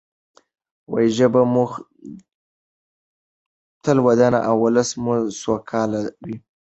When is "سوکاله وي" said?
5.41-6.35